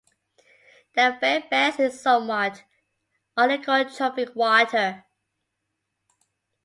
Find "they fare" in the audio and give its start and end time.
0.95-1.43